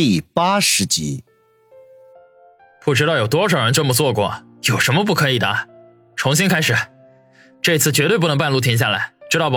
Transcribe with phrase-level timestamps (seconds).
[0.00, 1.24] 第八十集。
[2.80, 5.68] 不知道有多少人这么做过，有什么不可以的？
[6.14, 6.76] 重新开始，
[7.60, 9.56] 这次绝对不能半路停下来，知道不？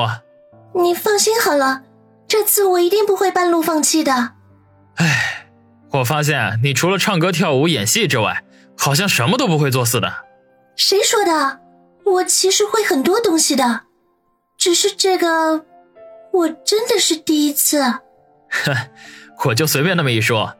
[0.73, 1.83] 你放心好了，
[2.27, 4.31] 这次我一定不会半路放弃的。
[4.95, 5.45] 唉，
[5.91, 8.43] 我发现你除了唱歌、跳舞、演戏之外，
[8.75, 10.25] 好像什么都不会做似的。
[10.75, 11.59] 谁说的？
[12.03, 13.81] 我其实会很多东西的，
[14.57, 15.65] 只是这个，
[16.33, 17.99] 我真的是第一次。
[19.41, 20.55] 哼，我就随便那么一说，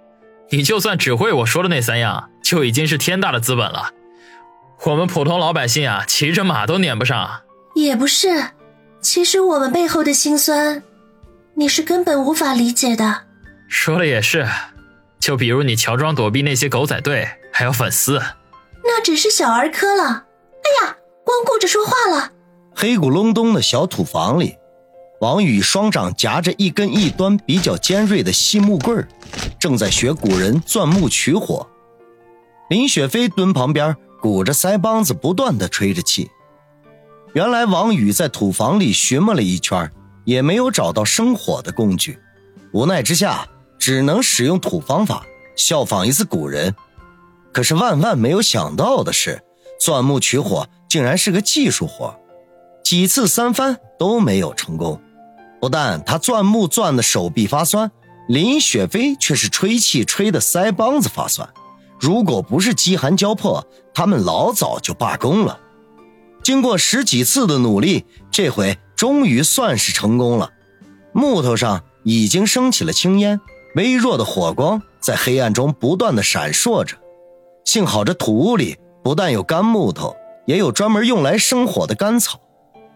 [0.49, 3.91] 你就算只会我说的那三样，就已经是天大的资本了。
[4.85, 7.41] 我们普通老百姓啊，骑着马都撵不上。
[7.75, 8.47] 也不是，
[8.99, 10.83] 其实我们背后的辛酸，
[11.55, 13.23] 你是根本无法理解的。
[13.67, 14.47] 说的也是，
[15.19, 18.21] 就比如你乔装躲避那些狗仔队，还有粉丝，
[18.83, 20.03] 那只是小儿科了。
[20.03, 22.31] 哎呀，光顾着说话了。
[22.75, 24.55] 黑咕隆咚的小土房里，
[25.21, 29.07] 王宇双掌夹着一根一端比较尖锐的细木棍儿，
[29.59, 31.65] 正在学古人钻木取火。
[32.69, 33.95] 林雪飞蹲旁边。
[34.21, 36.29] 鼓着腮帮子，不断的吹着气。
[37.33, 39.91] 原来王宇在土房里寻摸了一圈，
[40.25, 42.19] 也没有找到生火的工具，
[42.71, 43.47] 无奈之下，
[43.79, 45.25] 只能使用土方法，
[45.57, 46.75] 效仿一次古人。
[47.51, 49.41] 可是万万没有想到的是，
[49.79, 52.15] 钻木取火竟然是个技术活，
[52.83, 55.01] 几次三番都没有成功。
[55.61, 57.91] 不但他钻木钻的手臂发酸，
[58.27, 61.47] 林雪飞却是吹气吹的腮帮子发酸。
[61.99, 65.59] 如果不是饥寒交迫，他们老早就罢工了。
[66.43, 70.49] 经过十几次的努力，这回终于算是成功了。
[71.13, 73.39] 木头上已经升起了青烟，
[73.75, 76.97] 微弱的火光在黑暗中不断的闪烁着。
[77.63, 80.15] 幸好这土屋里不但有干木头，
[80.47, 82.39] 也有专门用来生火的干草。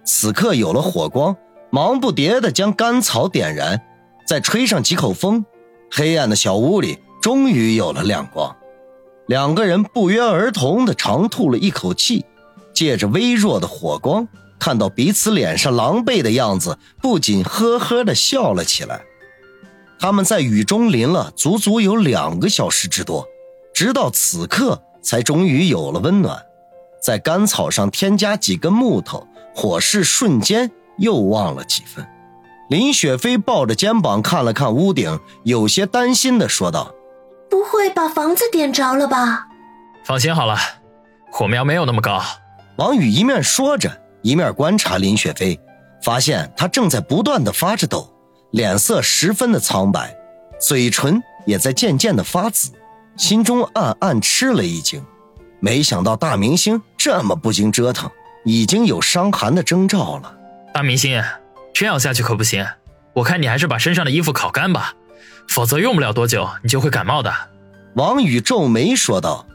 [0.04, 1.36] 此刻有了火光，
[1.72, 3.82] 忙不迭的将干草点燃，
[4.28, 5.46] 再吹上几口风，
[5.92, 8.56] 黑暗的小屋里终于有了亮光。
[9.28, 12.26] 两个人不约而同的长吐了一口气，
[12.74, 14.28] 借着微弱的火光，
[14.60, 19.02] 看到彼此脸上狼狈的样子，不仅呵呵的笑了起来。
[20.00, 23.26] 他们在雨中淋了足足有两个小时之多，
[23.74, 26.40] 直到此刻才终于有了温暖。
[27.02, 32.06] 在干草上添加几根木头，火势瞬间又旺了几分。
[32.70, 36.92] 林雪飞抱着肩膀看了看屋顶，有些担心的说道。
[37.50, 39.48] 不会把房子点着了吧？
[40.04, 40.58] 放心好了，
[41.32, 42.22] 火苗没有那么高。
[42.78, 45.60] 王宇一面说着，一面观察林雪飞，
[46.02, 48.12] 发现她正在不断的发着抖，
[48.52, 50.16] 脸色十分的苍白，
[50.60, 52.72] 嘴唇也在渐渐的发紫，
[53.16, 55.04] 心中暗暗吃了一惊。
[55.60, 58.10] 没想到大明星这么不经折腾，
[58.44, 60.36] 已经有伤寒的征兆了。
[60.76, 61.24] 大明星，
[61.74, 62.68] 这样下去可不行，
[63.14, 64.94] 我看你还是把身上的衣服烤干吧。
[65.48, 67.34] 否则用不了多久，你就会感冒的。”
[67.96, 69.48] 王宇皱眉说道。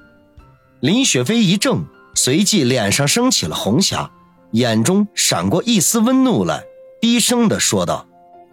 [0.80, 4.10] 林雪飞一怔，随即脸上升起了红霞，
[4.52, 6.64] 眼中闪过一丝温怒来，
[7.02, 8.06] 低声的说道：“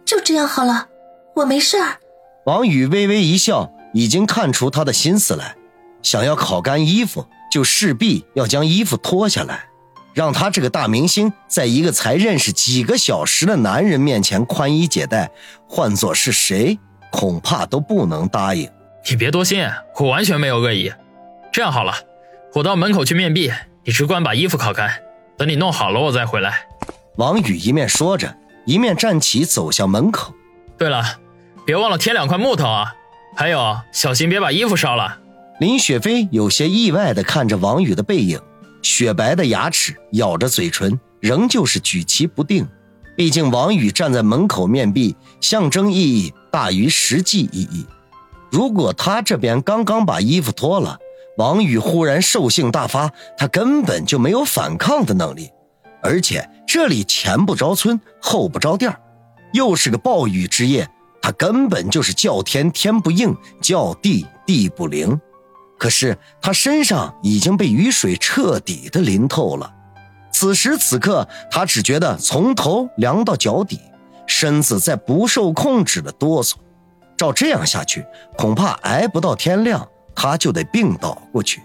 [0.04, 0.88] 就这样好了，
[1.36, 1.96] 我没事儿。”
[2.44, 5.56] 王宇微微一笑，已经看出他的心思来，
[6.02, 9.70] 想要烤干衣服，就势必要将衣服脱下来，
[10.14, 15.30] 让他这个大明星在一个才认识几个小时的男人面前宽衣解带，
[15.68, 16.78] 换做是谁？
[17.10, 18.68] 恐怕都不能答应。
[19.08, 20.92] 你别多心，我完全没有恶意。
[21.52, 21.94] 这样好了，
[22.54, 23.50] 我到门口去面壁，
[23.84, 24.92] 你只管把衣服烤干，
[25.36, 26.66] 等你弄好了我再回来。
[27.16, 28.36] 王宇一面说着，
[28.66, 30.34] 一面站起走向门口。
[30.76, 31.02] 对了，
[31.64, 32.94] 别忘了添两块木头啊！
[33.34, 35.18] 还有，小心别把衣服烧了。
[35.60, 38.40] 林雪飞有些意外地看着王宇的背影，
[38.82, 42.66] 雪白的牙齿咬着嘴唇，仍旧是举棋不定。
[43.16, 47.84] 毕竟王宇站在门口面壁，象征意义大于实际意义。
[48.50, 50.96] 如果他这边刚刚把衣服脱了，
[51.36, 55.50] 王宇忽然兽性大发，他根本就没有反抗的能力。
[56.00, 58.96] 而且这里前不着村后不着店
[59.52, 60.88] 又是个暴雨之夜，
[61.20, 65.20] 他根本就是叫天天不应，叫地地不灵。
[65.78, 69.72] 可是他身上已经被雨水彻底的淋透了。
[70.32, 73.80] 此时此刻，他只觉得从头凉到脚底，
[74.26, 76.54] 身子在不受控制的哆嗦。
[77.16, 78.04] 照这样下去，
[78.36, 81.62] 恐怕挨不到天亮，他就得病倒过去。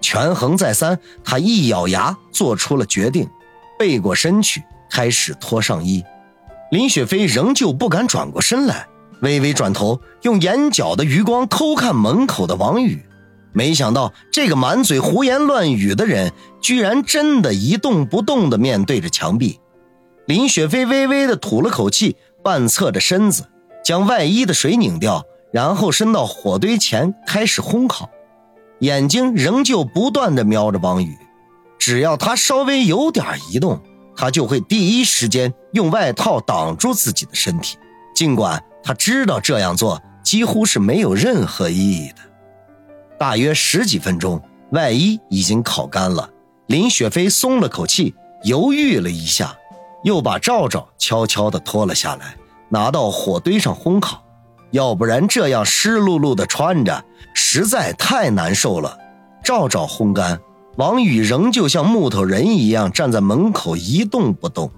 [0.00, 3.28] 权衡再三，他一咬牙，做出了决定，
[3.78, 6.04] 背过身去，开始脱上衣。
[6.70, 8.86] 林雪飞仍旧不敢转过身来，
[9.22, 13.04] 微微转头，用眼角的余光偷看门口的王宇。
[13.54, 19.60] 没想到这个满嘴胡言乱语的人，居然真的一动不动地面对着墙壁。
[20.26, 23.44] 林雪飞微微地吐了口气，半侧着身子，
[23.84, 25.22] 将外衣的水拧掉，
[25.52, 28.10] 然后伸到火堆前开始烘烤，
[28.80, 31.16] 眼睛仍旧不断的瞄着王宇。
[31.78, 33.80] 只要他稍微有点移动，
[34.16, 37.76] 他就会第一时间用外套挡住自己的身体。
[38.16, 42.16] 尽管他知道这样做几乎是没有任何意义的。
[43.24, 44.38] 大约十几分钟，
[44.72, 46.28] 外衣已经烤干了。
[46.66, 49.56] 林雪飞松了口气，犹豫了一下，
[50.02, 52.36] 又把罩罩悄悄地脱了下来，
[52.68, 54.22] 拿到火堆上烘烤。
[54.72, 58.98] 要不然这样湿漉漉的穿着，实在太难受了。
[59.42, 60.38] 罩罩烘干，
[60.76, 64.70] 王宇仍旧像木头人一样站在门口一动不动。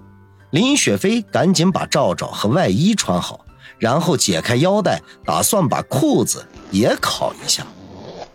[0.51, 3.41] 林雪飞赶紧把罩罩和外衣穿好，
[3.77, 7.67] 然后解开腰带，打算把裤子也烤一下。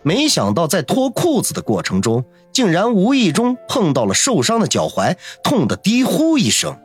[0.03, 6.77] 没想到在脱裤子的过程中，竟然无意中碰到了受伤的脚踝，痛得低呼一声。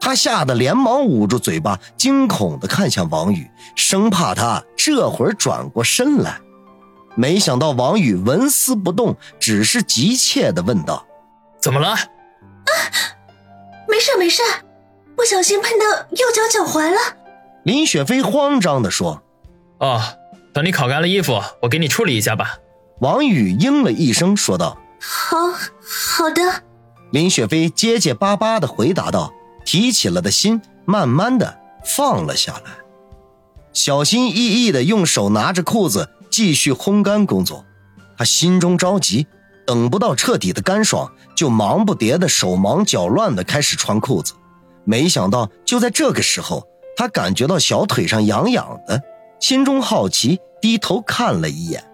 [0.00, 6.40] 他吓得连忙捂住嘴巴，惊恐地看向王宇，生怕他这会儿转过身来。
[7.16, 11.04] 没想到王宇纹丝不动，只是急切地问道
[11.60, 12.70] ：“怎么了？”“啊，
[13.88, 14.42] 没事没事，
[15.16, 16.98] 不小心碰到右脚脚踝了。”
[17.64, 19.22] 林雪飞慌张地说。
[19.78, 20.00] “哦。”
[20.52, 22.58] 等你烤干了衣服，我给你处理一下吧。
[23.00, 26.62] 王宇应了一声，说道：“好好的。”
[27.12, 29.32] 林雪飞结结巴巴的回答道，
[29.64, 32.72] 提起了的心慢慢的放了下来，
[33.72, 37.64] 小心翼翼的用手拿着裤子继续烘干工作。
[38.16, 39.26] 他心中着急，
[39.64, 44.34] 等不到彻底的干爽，就忙不迭的手忙脚乱的开始穿裤子。
[44.84, 46.66] 没想到就在这个时候，
[46.96, 49.00] 他感觉到小腿上痒痒的，
[49.40, 50.40] 心中好奇。
[50.60, 51.84] 低头看了一眼，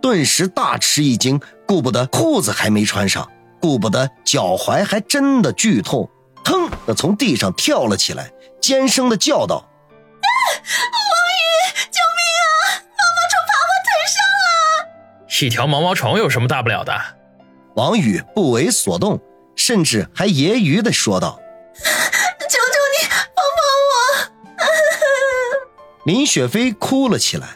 [0.00, 3.28] 顿时大吃一惊，顾不得裤子还没穿上，
[3.60, 6.08] 顾不得脚踝还真的剧痛，
[6.44, 10.22] 腾的从地上跳了起来，尖声的叫道：“王
[11.34, 11.42] 宇，
[11.90, 12.78] 救命啊！
[12.78, 16.96] 毛毛虫爬我腿上了！”一条毛毛虫有什么大不了的？
[17.74, 19.20] 王宇不为所动，
[19.56, 21.40] 甚至还揶揄的说道
[26.04, 27.48] ：“林雪飞哭了起来。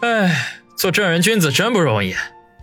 [0.00, 2.14] 哎，做正人君子真不容易。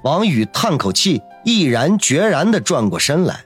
[0.04, 3.46] 王宇叹口气，毅然决然地转过身来，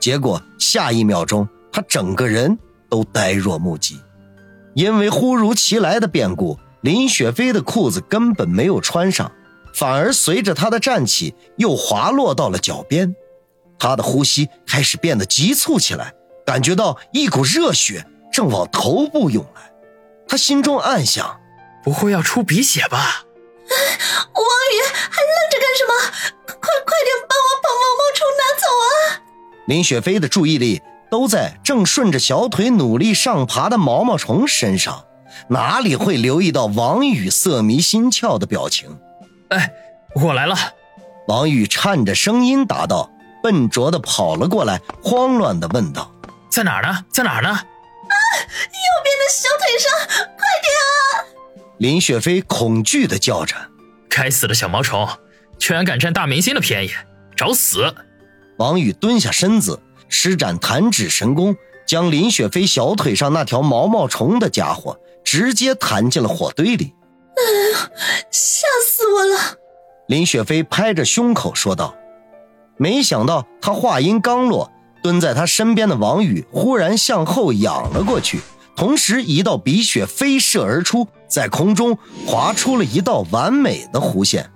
[0.00, 2.58] 结果下一秒钟，他整个人
[2.88, 4.00] 都呆若木鸡。
[4.74, 9.30] 因为忽如其来的变故，林雪飞的裤子根本没有穿上，
[9.74, 13.14] 反而随着他的站起，又滑落到了脚边。
[13.78, 16.12] 他的呼吸开始变得急促起来，
[16.44, 19.70] 感觉到一股热血正往头部涌来。
[20.28, 21.40] 他心中暗想：
[21.82, 23.24] 不会要出鼻血吧？
[23.68, 24.76] 王宇
[25.10, 25.92] 还愣着干什么？
[26.46, 28.88] 快快点帮我把毛毛虫拿走啊！
[29.66, 35.04] 林雪飞的注意力都在正顺着小腿努力上爬的毛毛虫身上，
[35.48, 38.98] 哪里会留意到王宇色迷心窍的表情？
[39.48, 39.70] 哎，
[40.14, 40.56] 我来了！
[41.26, 43.10] 王宇颤着声音答道，
[43.42, 46.10] 笨拙的跑了过来，慌乱的问道
[46.50, 47.04] ：“在哪儿呢？
[47.10, 47.58] 在哪儿呢？”
[48.08, 49.90] 啊，右边的小腿上，
[50.36, 51.72] 快点啊！
[51.78, 53.54] 林雪飞恐惧的叫着
[54.08, 55.08] ：“该死的小毛虫，
[55.58, 56.90] 居然敢占大明星的便宜，
[57.36, 57.94] 找死！”
[58.58, 61.56] 王宇蹲下身子，施展弹指神功，
[61.86, 66.94] 将林雪飞小腿上那条毛毛虫的家伙直接弹进了火堆里。
[67.36, 67.42] “哎
[67.78, 67.90] 呀，
[68.30, 69.58] 吓死我了！”
[70.08, 71.94] 林雪飞拍着胸口说道。
[72.80, 74.72] 没想到他话音刚落，
[75.08, 78.42] 蹲在他身边的王宇忽然向后仰了过去。
[78.76, 81.96] 同时，一道鼻血飞射而出，在空中
[82.26, 84.50] 划出了一道完美的弧线。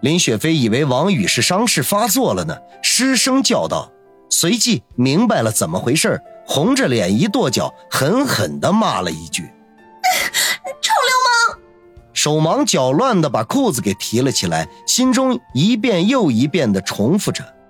[0.00, 3.92] 你，林雪飞以为王宇是伤势发作了呢，失声叫道，
[4.30, 9.42] 随即明白了怎么回事，红着脸一跺脚，狠狠地骂了一句
[10.80, 11.12] ：“臭流
[11.50, 11.60] 氓！”
[12.14, 17.61] 手忙脚乱地把裤子给提了起来，心中一遍又一遍地重复着：“啊，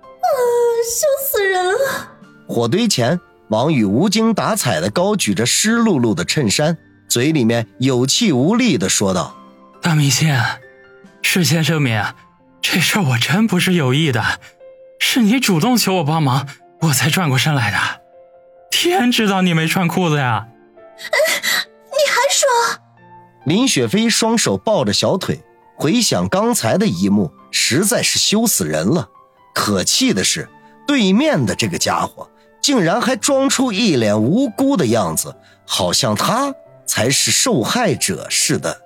[0.83, 2.09] 羞死人了！”
[2.47, 3.19] 火堆前。
[3.49, 6.75] 王宇无精打采的高举着湿漉漉的衬衫，
[7.07, 9.35] 嘴里面有气无力的说道
[9.79, 10.35] ：“大明星，
[11.21, 12.03] 事先声明，
[12.61, 14.39] 这事儿我真不是有意的，
[14.97, 16.47] 是你主动求我帮忙，
[16.81, 17.77] 我才转过身来的。
[18.71, 20.47] 天知道你没穿裤子呀！”
[20.97, 22.81] 你还说？
[23.45, 25.43] 林雪飞双手抱着小腿，
[25.75, 29.09] 回想刚才的一幕，实在是羞死人了。
[29.53, 30.49] 可气的是，
[30.87, 32.29] 对面的这个家伙。
[32.61, 35.35] 竟然还装出一脸无辜的样子，
[35.65, 38.82] 好像他才是受害者似的。